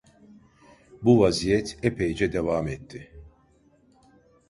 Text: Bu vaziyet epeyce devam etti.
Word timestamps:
Bu 1.01 1.19
vaziyet 1.19 1.77
epeyce 1.83 2.33
devam 2.33 2.67
etti. 2.67 3.11